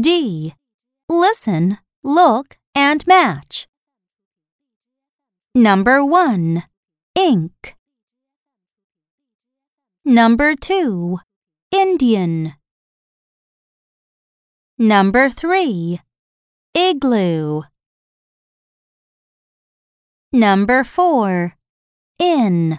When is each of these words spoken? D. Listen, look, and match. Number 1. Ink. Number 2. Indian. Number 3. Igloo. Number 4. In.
D. 0.00 0.54
Listen, 1.08 1.78
look, 2.02 2.56
and 2.74 3.06
match. 3.06 3.68
Number 5.54 6.04
1. 6.04 6.62
Ink. 7.14 7.76
Number 10.04 10.54
2. 10.54 11.18
Indian. 11.70 12.54
Number 14.78 15.28
3. 15.28 16.00
Igloo. 16.74 17.62
Number 20.32 20.84
4. 20.84 21.54
In. 22.18 22.78